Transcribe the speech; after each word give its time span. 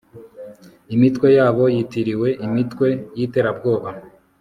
Imitwe 0.95 1.27
yabo 1.37 1.63
yitiriwe 1.75 2.29
imitwe 2.45 2.87
yiterabwoba 3.17 3.89